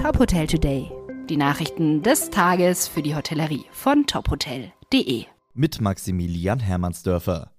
[0.00, 0.90] Top Hotel Today.
[1.28, 5.26] Die Nachrichten des Tages für die Hotellerie von tophotel.de.
[5.52, 7.50] Mit Maximilian Hermannsdörfer.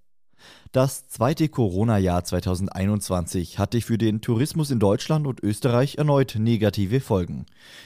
[0.72, 7.46] Das zweite Corona-Jahr 2021 hatte für den Tourismus in Deutschland und Österreich erneut negative Folgen.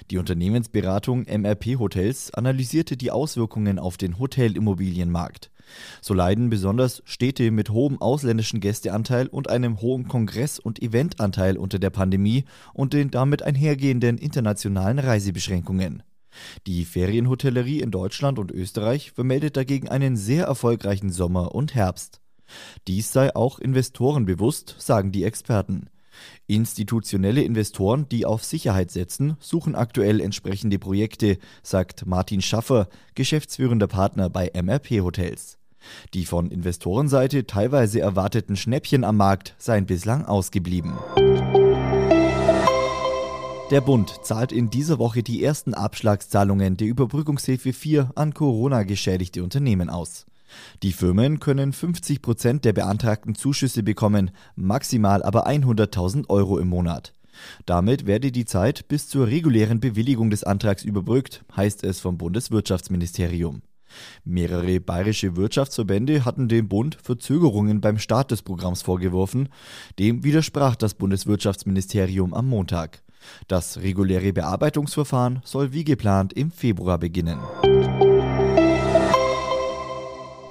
[0.09, 5.51] Die Unternehmensberatung MRP Hotels analysierte die Auswirkungen auf den Hotelimmobilienmarkt.
[6.01, 11.79] So leiden besonders Städte mit hohem ausländischen Gästeanteil und einem hohen Kongress- und Eventanteil unter
[11.79, 16.03] der Pandemie und den damit einhergehenden internationalen Reisebeschränkungen.
[16.67, 22.21] Die Ferienhotellerie in Deutschland und Österreich vermeldet dagegen einen sehr erfolgreichen Sommer und Herbst.
[22.87, 25.89] Dies sei auch Investoren bewusst, sagen die Experten.
[26.47, 34.29] Institutionelle Investoren, die auf Sicherheit setzen, suchen aktuell entsprechende Projekte, sagt Martin Schaffer, geschäftsführender Partner
[34.29, 35.57] bei MRP Hotels.
[36.13, 40.93] Die von Investorenseite teilweise erwarteten Schnäppchen am Markt seien bislang ausgeblieben.
[43.71, 49.89] Der Bund zahlt in dieser Woche die ersten Abschlagszahlungen der Überbrückungshilfe 4 an Corona-geschädigte Unternehmen
[49.89, 50.27] aus.
[50.83, 57.13] Die Firmen können 50 Prozent der beantragten Zuschüsse bekommen, maximal aber 100.000 Euro im Monat.
[57.65, 63.61] Damit werde die Zeit bis zur regulären Bewilligung des Antrags überbrückt, heißt es vom Bundeswirtschaftsministerium.
[64.23, 69.49] Mehrere bayerische Wirtschaftsverbände hatten dem Bund Verzögerungen beim Start des Programms vorgeworfen.
[69.99, 73.01] Dem widersprach das Bundeswirtschaftsministerium am Montag.
[73.47, 77.39] Das reguläre Bearbeitungsverfahren soll wie geplant im Februar beginnen.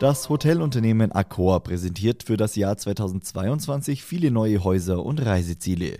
[0.00, 5.98] Das Hotelunternehmen Accor präsentiert für das Jahr 2022 viele neue Häuser und Reiseziele.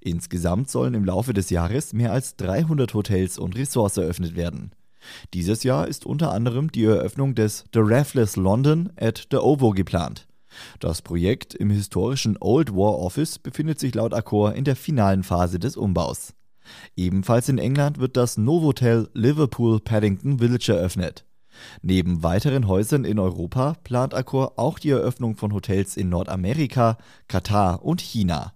[0.00, 4.72] Insgesamt sollen im Laufe des Jahres mehr als 300 Hotels und Ressorts eröffnet werden.
[5.34, 10.26] Dieses Jahr ist unter anderem die Eröffnung des The Raffles London at the OVO geplant.
[10.80, 15.58] Das Projekt im historischen Old War Office befindet sich laut Accor in der finalen Phase
[15.58, 16.32] des Umbaus.
[16.96, 21.24] Ebenfalls in England wird das Novotel Liverpool Paddington Village eröffnet.
[21.82, 26.98] Neben weiteren Häusern in Europa plant Accor auch die Eröffnung von Hotels in Nordamerika,
[27.28, 28.52] Katar und China.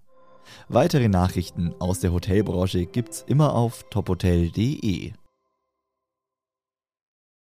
[0.68, 5.12] Weitere Nachrichten aus der Hotelbranche gibt's immer auf tophotel.de.